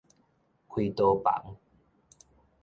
[0.67, 1.55] 開刀房